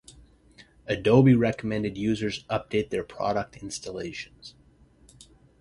Adobe 0.87 1.35
recommended 1.35 1.95
users 1.95 2.43
update 2.45 2.89
their 2.89 3.03
product 3.03 3.57
installations. 3.57 4.55